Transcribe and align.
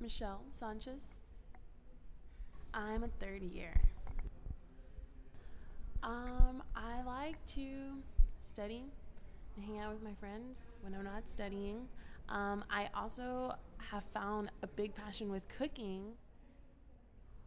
Michelle 0.00 0.42
Sanchez. 0.50 1.18
I'm 2.72 3.02
a 3.02 3.08
third 3.18 3.42
year. 3.42 3.74
Um, 6.02 6.62
I 6.76 7.02
like 7.02 7.44
to 7.54 7.94
study 8.36 8.84
and 9.56 9.64
hang 9.64 9.80
out 9.80 9.92
with 9.92 10.02
my 10.02 10.14
friends 10.14 10.74
when 10.82 10.94
I'm 10.94 11.04
not 11.04 11.28
studying. 11.28 11.88
Um, 12.28 12.64
I 12.70 12.88
also 12.94 13.54
have 13.78 14.04
found 14.14 14.50
a 14.62 14.66
big 14.66 14.94
passion 14.94 15.30
with 15.30 15.42
cooking. 15.48 16.12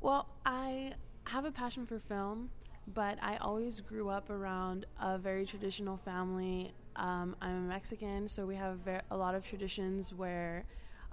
Well, 0.00 0.28
I 0.44 0.94
have 1.24 1.44
a 1.44 1.52
passion 1.52 1.86
for 1.86 2.00
film, 2.00 2.50
but 2.92 3.18
I 3.22 3.36
always 3.36 3.80
grew 3.80 4.08
up 4.08 4.30
around 4.30 4.86
a 5.00 5.18
very 5.18 5.46
traditional 5.46 5.96
family. 5.96 6.72
Um, 6.96 7.36
I'm 7.40 7.56
a 7.56 7.68
Mexican, 7.68 8.26
so 8.26 8.44
we 8.44 8.56
have 8.56 8.80
a 9.10 9.16
lot 9.16 9.34
of 9.34 9.46
traditions 9.46 10.12
where 10.12 10.64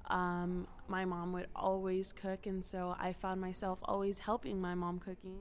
um, 0.09 0.67
my 0.87 1.05
mom 1.05 1.33
would 1.33 1.47
always 1.55 2.11
cook, 2.11 2.45
and 2.45 2.63
so 2.63 2.95
I 2.99 3.13
found 3.13 3.39
myself 3.39 3.79
always 3.85 4.19
helping 4.19 4.59
my 4.59 4.75
mom 4.75 4.99
cooking. 4.99 5.39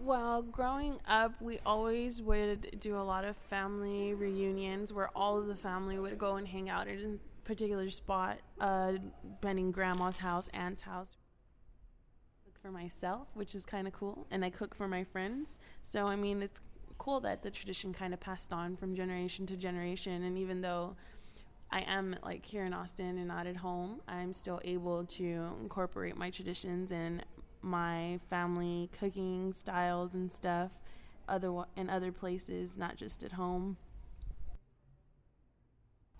Well, 0.00 0.42
growing 0.42 0.98
up, 1.06 1.40
we 1.40 1.60
always 1.64 2.20
would 2.20 2.78
do 2.80 2.96
a 2.96 3.02
lot 3.02 3.24
of 3.24 3.36
family 3.36 4.12
reunions 4.12 4.92
where 4.92 5.08
all 5.16 5.38
of 5.38 5.46
the 5.46 5.54
family 5.54 5.98
would 5.98 6.18
go 6.18 6.36
and 6.36 6.48
hang 6.48 6.68
out 6.68 6.88
at 6.88 6.98
a 6.98 7.18
particular 7.44 7.88
spot, 7.90 8.38
uh, 8.60 8.94
bending 9.40 9.70
grandma's 9.70 10.18
house, 10.18 10.48
aunt's 10.52 10.82
house. 10.82 11.16
Cook 12.44 12.58
for 12.60 12.70
myself, 12.72 13.28
which 13.34 13.54
is 13.54 13.64
kind 13.64 13.86
of 13.86 13.92
cool, 13.92 14.26
and 14.30 14.44
I 14.44 14.50
cook 14.50 14.74
for 14.74 14.88
my 14.88 15.04
friends. 15.04 15.60
So, 15.80 16.06
I 16.06 16.16
mean, 16.16 16.42
it's 16.42 16.60
cool 16.98 17.20
that 17.20 17.42
the 17.42 17.50
tradition 17.50 17.92
kind 17.92 18.12
of 18.12 18.20
passed 18.20 18.52
on 18.52 18.76
from 18.76 18.94
generation 18.96 19.46
to 19.46 19.56
generation, 19.56 20.24
and 20.24 20.36
even 20.36 20.60
though 20.60 20.96
I 21.74 21.80
am 21.88 22.14
like 22.22 22.46
here 22.46 22.64
in 22.64 22.72
Austin 22.72 23.18
and 23.18 23.26
not 23.26 23.48
at 23.48 23.56
home, 23.56 24.00
I'm 24.06 24.32
still 24.32 24.60
able 24.64 25.04
to 25.06 25.48
incorporate 25.60 26.16
my 26.16 26.30
traditions 26.30 26.92
and 26.92 27.24
my 27.62 28.20
family 28.30 28.90
cooking 28.96 29.52
styles 29.52 30.14
and 30.14 30.30
stuff 30.30 30.70
other 31.28 31.52
in 31.76 31.90
other 31.90 32.12
places, 32.12 32.78
not 32.78 32.94
just 32.94 33.24
at 33.24 33.32
home. 33.32 33.76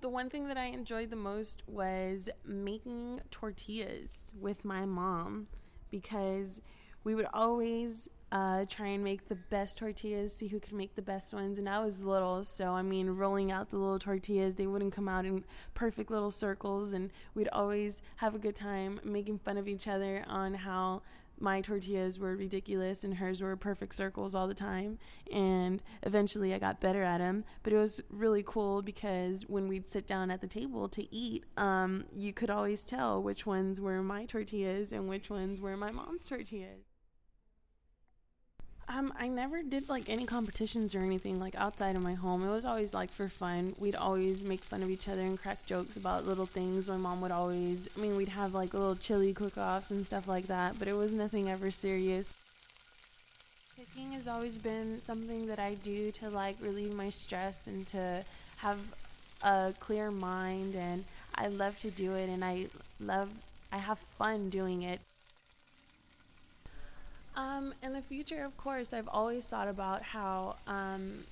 The 0.00 0.08
one 0.08 0.28
thing 0.28 0.48
that 0.48 0.58
I 0.58 0.64
enjoyed 0.64 1.10
the 1.10 1.16
most 1.16 1.62
was 1.68 2.28
making 2.44 3.20
tortillas 3.30 4.32
with 4.36 4.64
my 4.64 4.84
mom 4.84 5.46
because 5.88 6.62
we 7.04 7.14
would 7.14 7.28
always 7.32 8.08
uh, 8.34 8.64
try 8.68 8.88
and 8.88 9.04
make 9.04 9.28
the 9.28 9.36
best 9.36 9.78
tortillas, 9.78 10.34
see 10.34 10.48
who 10.48 10.58
could 10.58 10.72
make 10.72 10.96
the 10.96 11.02
best 11.02 11.32
ones. 11.32 11.56
And 11.56 11.68
I 11.68 11.78
was 11.78 12.04
little, 12.04 12.42
so 12.42 12.72
I 12.72 12.82
mean, 12.82 13.10
rolling 13.10 13.52
out 13.52 13.70
the 13.70 13.78
little 13.78 14.00
tortillas, 14.00 14.56
they 14.56 14.66
wouldn't 14.66 14.92
come 14.92 15.08
out 15.08 15.24
in 15.24 15.44
perfect 15.72 16.10
little 16.10 16.32
circles. 16.32 16.92
And 16.92 17.12
we'd 17.36 17.48
always 17.50 18.02
have 18.16 18.34
a 18.34 18.40
good 18.40 18.56
time 18.56 18.98
making 19.04 19.38
fun 19.38 19.56
of 19.56 19.68
each 19.68 19.86
other 19.86 20.24
on 20.26 20.54
how 20.54 21.02
my 21.38 21.60
tortillas 21.60 22.18
were 22.18 22.34
ridiculous 22.34 23.04
and 23.04 23.14
hers 23.14 23.40
were 23.40 23.54
perfect 23.54 23.94
circles 23.94 24.34
all 24.34 24.48
the 24.48 24.54
time. 24.54 24.98
And 25.30 25.80
eventually 26.02 26.52
I 26.52 26.58
got 26.58 26.80
better 26.80 27.04
at 27.04 27.18
them. 27.18 27.44
But 27.62 27.72
it 27.72 27.78
was 27.78 28.00
really 28.10 28.42
cool 28.44 28.82
because 28.82 29.42
when 29.48 29.68
we'd 29.68 29.88
sit 29.88 30.08
down 30.08 30.32
at 30.32 30.40
the 30.40 30.48
table 30.48 30.88
to 30.88 31.14
eat, 31.14 31.44
um, 31.56 32.06
you 32.12 32.32
could 32.32 32.50
always 32.50 32.82
tell 32.82 33.22
which 33.22 33.46
ones 33.46 33.80
were 33.80 34.02
my 34.02 34.26
tortillas 34.26 34.90
and 34.90 35.08
which 35.08 35.30
ones 35.30 35.60
were 35.60 35.76
my 35.76 35.92
mom's 35.92 36.26
tortillas. 36.26 36.93
Um, 38.94 39.12
I 39.18 39.26
never 39.26 39.60
did 39.60 39.88
like 39.88 40.08
any 40.08 40.24
competitions 40.24 40.94
or 40.94 41.00
anything 41.00 41.40
like 41.40 41.56
outside 41.56 41.96
of 41.96 42.02
my 42.02 42.14
home. 42.14 42.44
It 42.44 42.52
was 42.52 42.64
always 42.64 42.94
like 42.94 43.10
for 43.10 43.28
fun. 43.28 43.74
We'd 43.80 43.96
always 43.96 44.44
make 44.44 44.60
fun 44.60 44.84
of 44.84 44.90
each 44.90 45.08
other 45.08 45.22
and 45.22 45.36
crack 45.36 45.66
jokes 45.66 45.96
about 45.96 46.26
little 46.26 46.46
things. 46.46 46.88
My 46.88 46.96
mom 46.96 47.20
would 47.20 47.32
always, 47.32 47.88
I 47.96 48.00
mean, 48.00 48.14
we'd 48.14 48.28
have 48.28 48.54
like 48.54 48.72
little 48.72 48.94
chili 48.94 49.32
cook 49.32 49.58
offs 49.58 49.90
and 49.90 50.06
stuff 50.06 50.28
like 50.28 50.46
that, 50.46 50.78
but 50.78 50.86
it 50.86 50.96
was 50.96 51.12
nothing 51.12 51.50
ever 51.50 51.72
serious. 51.72 52.34
Cooking 53.76 54.12
has 54.12 54.28
always 54.28 54.58
been 54.58 55.00
something 55.00 55.48
that 55.48 55.58
I 55.58 55.74
do 55.74 56.12
to 56.12 56.30
like 56.30 56.54
relieve 56.60 56.94
my 56.94 57.10
stress 57.10 57.66
and 57.66 57.84
to 57.88 58.22
have 58.58 58.78
a 59.42 59.74
clear 59.80 60.12
mind, 60.12 60.76
and 60.76 61.04
I 61.34 61.48
love 61.48 61.80
to 61.80 61.90
do 61.90 62.14
it, 62.14 62.28
and 62.28 62.44
I 62.44 62.68
love, 63.00 63.30
I 63.72 63.78
have 63.78 63.98
fun 63.98 64.50
doing 64.50 64.82
it. 64.82 65.00
Um, 67.36 67.74
in 67.82 67.92
the 67.92 68.02
future, 68.02 68.44
of 68.44 68.56
course, 68.56 68.92
I've 68.92 69.08
always 69.08 69.46
thought 69.46 69.66
about 69.66 70.02
how 70.02 70.56
um, 70.68 71.24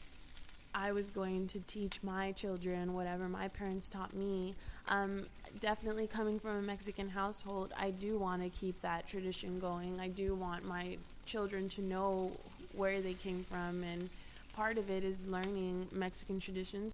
I 0.74 0.90
was 0.92 1.10
going 1.10 1.46
to 1.48 1.60
teach 1.60 2.02
my 2.02 2.32
children 2.32 2.92
whatever 2.92 3.28
my 3.28 3.48
parents 3.48 3.88
taught 3.88 4.12
me. 4.12 4.54
Um, 4.88 5.26
definitely 5.60 6.08
coming 6.08 6.40
from 6.40 6.56
a 6.56 6.62
Mexican 6.62 7.08
household, 7.10 7.72
I 7.78 7.90
do 7.90 8.18
want 8.18 8.42
to 8.42 8.48
keep 8.48 8.80
that 8.82 9.06
tradition 9.06 9.60
going. 9.60 10.00
I 10.00 10.08
do 10.08 10.34
want 10.34 10.64
my 10.64 10.96
children 11.24 11.68
to 11.70 11.82
know 11.82 12.32
where 12.74 13.00
they 13.00 13.14
came 13.14 13.44
from, 13.44 13.84
and 13.84 14.10
part 14.56 14.78
of 14.78 14.90
it 14.90 15.04
is 15.04 15.28
learning 15.28 15.86
Mexican 15.92 16.40
traditions. 16.40 16.90